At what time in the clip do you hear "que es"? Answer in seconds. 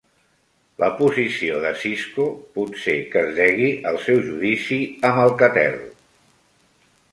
3.13-3.31